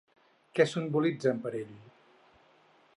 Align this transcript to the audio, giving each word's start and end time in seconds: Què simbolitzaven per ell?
Què 0.59 0.65
simbolitzaven 0.71 1.45
per 1.45 1.53
ell? 1.61 1.77